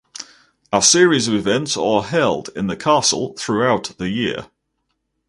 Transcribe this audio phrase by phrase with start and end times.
[0.73, 4.47] A series of events are held in the castle throughout the year.